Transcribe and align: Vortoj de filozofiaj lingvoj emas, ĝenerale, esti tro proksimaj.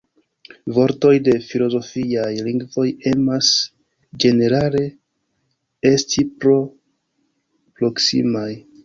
Vortoj 0.75 1.11
de 1.25 1.33
filozofiaj 1.49 2.29
lingvoj 2.47 2.85
emas, 3.11 3.51
ĝenerale, 4.25 4.81
esti 5.93 6.27
tro 6.41 6.57
proksimaj. 7.83 8.49